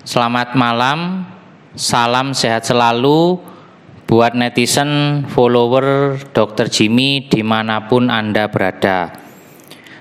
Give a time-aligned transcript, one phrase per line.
[0.00, 1.28] Selamat malam,
[1.76, 3.36] salam sehat selalu
[4.08, 6.72] buat netizen, follower Dr.
[6.72, 9.12] Jimmy di mana pun Anda berada.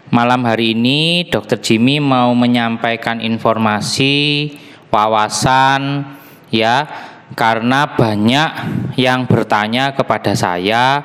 [0.07, 1.59] Malam hari ini Dr.
[1.59, 4.55] Jimmy mau menyampaikan informasi,
[4.87, 6.07] wawasan,
[6.47, 6.87] ya,
[7.35, 8.51] karena banyak
[8.95, 11.03] yang bertanya kepada saya,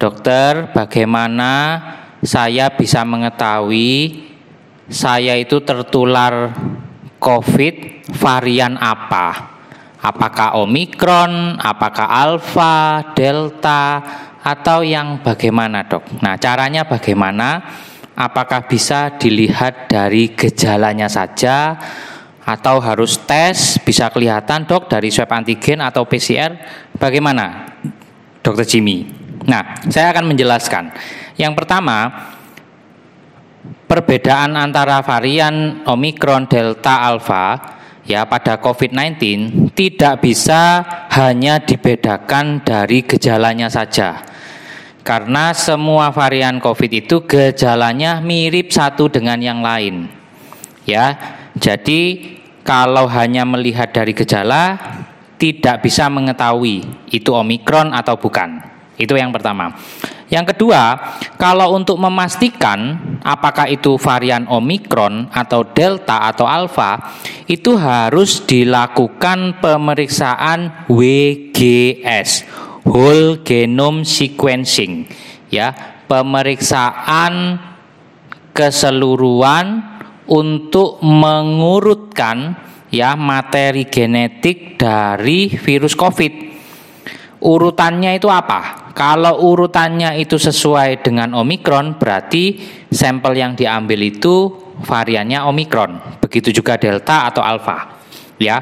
[0.00, 1.52] dokter, bagaimana
[2.24, 4.24] saya bisa mengetahui
[4.88, 6.56] saya itu tertular
[7.22, 9.54] COVID varian apa?
[10.02, 14.02] Apakah Omikron, apakah Alpha, Delta,
[14.42, 16.18] atau yang bagaimana dok?
[16.18, 17.62] Nah caranya bagaimana?
[18.18, 21.78] Apakah bisa dilihat dari gejalanya saja
[22.42, 26.58] atau harus tes bisa kelihatan dok dari swab antigen atau PCR?
[26.98, 27.70] Bagaimana
[28.42, 29.06] dokter Jimmy?
[29.46, 30.90] Nah saya akan menjelaskan.
[31.38, 32.10] Yang pertama
[33.86, 40.82] perbedaan antara varian Omikron, Delta, Alpha ya pada COVID-19 tidak bisa
[41.14, 44.22] hanya dibedakan dari gejalanya saja.
[45.02, 50.06] Karena semua varian COVID itu gejalanya mirip satu dengan yang lain.
[50.86, 51.18] Ya.
[51.52, 52.32] Jadi
[52.62, 54.78] kalau hanya melihat dari gejala
[55.36, 58.71] tidak bisa mengetahui itu Omikron atau bukan.
[59.00, 59.72] Itu yang pertama.
[60.32, 60.96] Yang kedua,
[61.36, 70.88] kalau untuk memastikan apakah itu varian Omikron atau Delta atau Alpha, itu harus dilakukan pemeriksaan
[70.88, 72.48] WGS,
[72.88, 75.04] whole genome sequencing,
[75.52, 75.76] ya,
[76.08, 77.60] pemeriksaan
[78.56, 79.84] keseluruhan
[80.32, 82.56] untuk mengurutkan
[82.88, 86.52] ya materi genetik dari virus COVID
[87.42, 88.81] urutannya itu apa?
[88.92, 92.60] Kalau urutannya itu sesuai dengan Omikron, berarti
[92.92, 94.52] sampel yang diambil itu
[94.84, 96.20] variannya Omikron.
[96.20, 97.98] Begitu juga Delta atau Alpha.
[98.36, 98.60] Ya.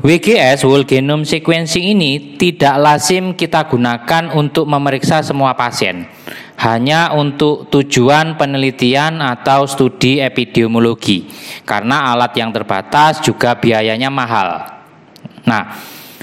[0.00, 6.08] WGS whole genome sequencing ini tidak lazim kita gunakan untuk memeriksa semua pasien.
[6.56, 11.28] Hanya untuk tujuan penelitian atau studi epidemiologi.
[11.68, 14.64] Karena alat yang terbatas juga biayanya mahal.
[15.44, 15.76] Nah,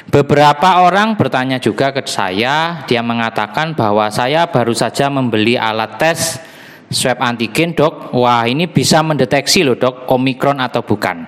[0.08, 6.40] Beberapa orang bertanya juga ke saya, dia mengatakan bahwa saya baru saja membeli alat tes
[6.88, 8.16] swab antigen, Dok.
[8.16, 11.28] Wah, ini bisa mendeteksi loh, Dok, Omikron atau bukan.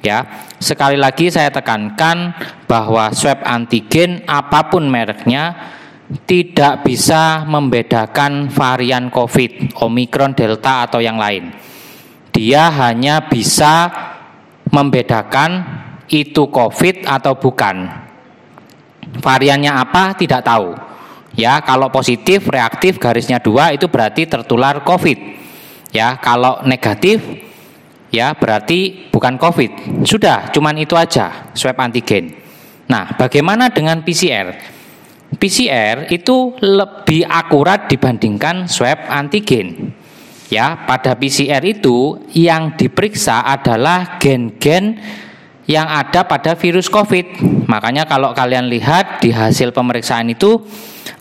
[0.00, 2.32] Ya, sekali lagi saya tekankan
[2.64, 5.56] bahwa swab antigen apa pun mereknya
[6.24, 11.52] tidak bisa membedakan varian COVID, Omikron, Delta atau yang lain.
[12.32, 13.88] Dia hanya bisa
[14.68, 15.64] membedakan
[16.08, 18.09] itu COVID atau bukan.
[19.18, 20.78] Variannya apa tidak tahu.
[21.34, 25.18] Ya, kalau positif reaktif garisnya dua itu berarti tertular COVID.
[25.90, 27.18] Ya, kalau negatif
[28.14, 30.02] ya berarti bukan COVID.
[30.06, 32.34] Sudah, cuman itu aja swab antigen.
[32.90, 34.58] Nah, bagaimana dengan PCR?
[35.38, 39.94] PCR itu lebih akurat dibandingkan swab antigen.
[40.50, 44.98] Ya, pada PCR itu yang diperiksa adalah gen-gen
[45.70, 47.38] yang ada pada virus COVID.
[47.70, 50.66] Makanya kalau kalian lihat di hasil pemeriksaan itu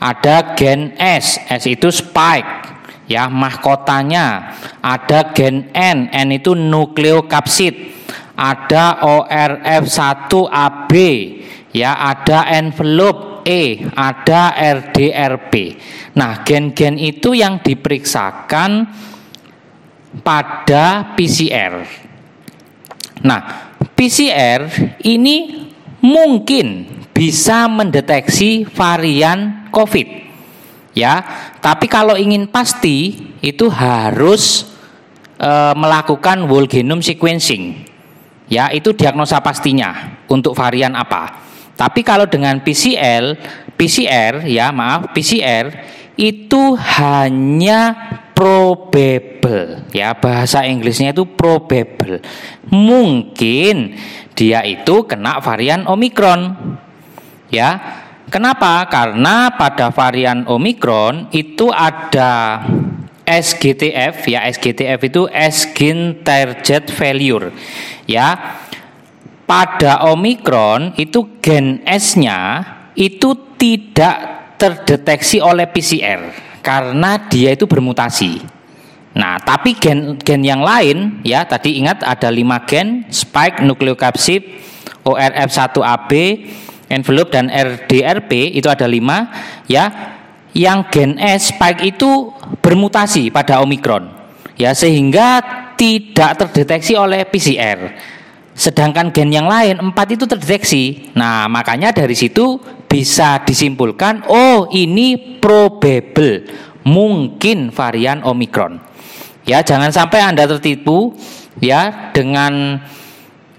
[0.01, 4.57] ada gen S, S itu spike ya mahkotanya.
[4.81, 8.01] Ada gen N, N itu nukleokapsid.
[8.39, 10.93] Ada ORF1AB,
[11.75, 15.79] ya ada envelope E, ada RDRP.
[16.15, 18.85] Nah, gen-gen itu yang diperiksakan
[20.21, 21.81] pada PCR.
[23.25, 24.67] Nah, PCR
[25.03, 25.67] ini
[26.03, 30.31] mungkin bisa mendeteksi varian COVID.
[30.95, 31.23] Ya,
[31.63, 34.67] tapi kalau ingin pasti itu harus
[35.39, 37.87] e, melakukan whole genome sequencing.
[38.49, 41.45] Ya, itu diagnosa pastinya untuk varian apa.
[41.77, 43.37] Tapi kalau dengan PCR,
[43.79, 45.71] PCR ya maaf, PCR
[46.19, 47.95] itu hanya
[48.39, 49.83] probable.
[49.91, 52.23] Ya bahasa Inggrisnya itu probable.
[52.71, 53.99] Mungkin
[54.31, 56.55] dia itu kena varian Omikron
[57.51, 57.75] ya
[58.31, 58.87] kenapa?
[58.87, 62.63] Karena pada varian Omikron itu ada
[63.27, 67.51] SGTF ya SGTF itu skin target failure.
[68.07, 68.39] Ya
[69.43, 72.63] pada Omikron itu gen S-nya
[72.95, 78.45] itu tidak terdeteksi oleh PCR karena dia itu bermutasi.
[79.17, 84.45] Nah, tapi gen gen yang lain ya tadi ingat ada lima gen spike nukleokapsid
[85.01, 86.11] ORF1AB
[86.93, 89.33] envelope dan RDRP itu ada lima
[89.65, 90.13] ya
[90.53, 92.29] yang gen S spike itu
[92.61, 94.05] bermutasi pada omikron
[94.53, 95.41] ya sehingga
[95.73, 97.97] tidak terdeteksi oleh PCR
[98.55, 101.15] Sedangkan gen yang lain empat itu terdeteksi.
[101.15, 102.59] Nah, makanya dari situ
[102.89, 106.43] bisa disimpulkan, oh ini probable,
[106.83, 108.81] mungkin varian Omikron.
[109.47, 111.15] Ya, jangan sampai Anda tertipu
[111.63, 112.83] ya dengan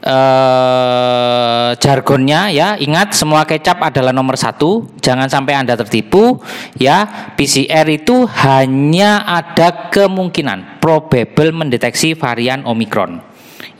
[0.05, 2.69] eh, jargonnya ya.
[2.77, 4.89] Ingat semua kecap adalah nomor satu.
[5.01, 6.41] Jangan sampai anda tertipu
[6.77, 7.33] ya.
[7.37, 13.31] PCR itu hanya ada kemungkinan probable mendeteksi varian Omikron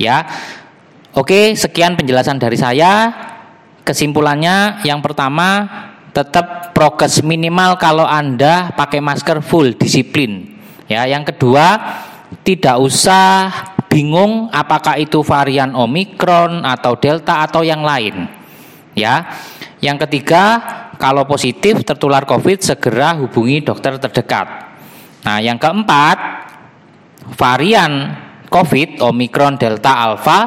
[0.01, 0.25] ya
[1.11, 3.11] Oke, sekian penjelasan dari saya.
[3.83, 5.67] Kesimpulannya yang pertama
[6.15, 10.55] tetap prokes minimal kalau Anda pakai masker full disiplin.
[10.87, 11.79] Ya, yang kedua
[12.47, 13.51] tidak usah
[13.91, 18.31] bingung apakah itu varian Omikron atau Delta atau yang lain.
[18.95, 19.27] Ya.
[19.81, 20.61] Yang ketiga,
[21.01, 24.47] kalau positif tertular Covid segera hubungi dokter terdekat.
[25.25, 26.19] Nah, yang keempat,
[27.35, 28.15] varian
[28.53, 30.39] Covid Omikron Delta Alpha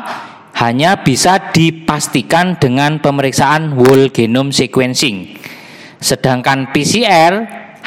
[0.53, 5.33] hanya bisa dipastikan dengan pemeriksaan whole genome sequencing.
[5.97, 7.33] Sedangkan PCR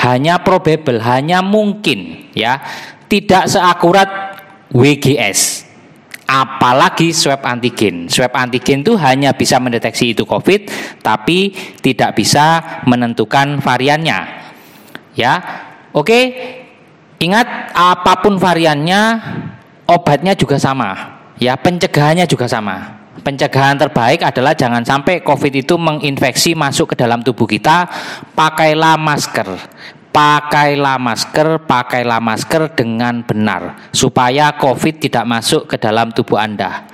[0.03, 2.59] hanya probable, hanya mungkin ya,
[3.07, 4.09] tidak seakurat
[4.75, 5.63] WGS.
[6.27, 8.11] Apalagi swab antigen.
[8.11, 10.67] Swab antigen itu hanya bisa mendeteksi itu COVID,
[10.99, 14.27] tapi tidak bisa menentukan variannya.
[15.15, 15.39] Ya,
[15.95, 16.21] oke.
[17.17, 19.23] Ingat, apa pun variannya,
[19.89, 23.05] obatnya juga sama Ya, pencegahannya juga sama.
[23.21, 27.89] Pencegahan terbaik adalah jangan sampai COVID itu menginfeksi masuk ke dalam tubuh kita.
[28.33, 29.49] Pakailah masker.
[30.17, 36.89] Pakailah masker, pakailah masker dengan benar supaya COVID tidak masuk ke dalam tubuh Anda.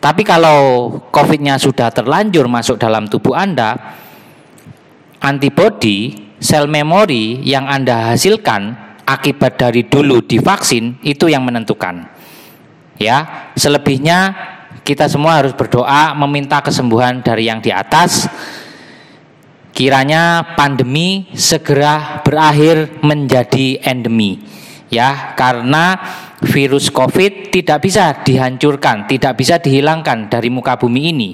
[0.00, 3.76] Tapi kalau COVID-nya sudah terlanjur masuk dalam tubuh Anda,
[5.20, 12.17] antibodi, sel memori yang Anda hasilkan akibat dari dulu divaksin itu yang menentukan.
[12.98, 14.34] Ya, selebihnya
[14.82, 18.26] kita semua harus berdoa meminta kesembuhan dari yang di atas.
[19.70, 24.42] Kiranya pandemi segera berakhir menjadi endemi.
[24.90, 25.94] Ya, karena
[26.42, 31.30] virus Covid tidak bisa dihancurkan, tidak bisa dihilangkan dari muka bumi ini.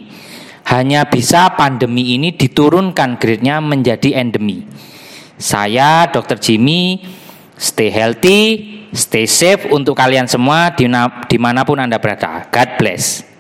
[0.68, 4.64] Hanya bisa pandemi ini diturunkan grade-nya menjadi endemi.
[5.36, 6.36] Saya Dr.
[6.40, 7.00] Jimmy
[7.58, 10.70] stay healthy, Stay safe untuk kalian semua
[11.26, 12.46] di mana pun Anda berada.
[12.46, 13.33] God bless.